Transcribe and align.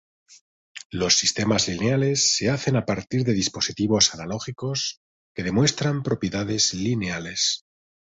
Los 0.89 1.15
sistemas 1.17 1.67
lineales 1.67 2.35
se 2.35 2.49
hacen 2.49 2.75
a 2.75 2.85
partir 2.87 3.23
de 3.23 3.33
dispositivos 3.33 4.15
analógicos 4.15 4.99
que 5.35 5.43
demuestran 5.43 6.01
propiedades 6.01 6.73
lineales. 6.73 7.67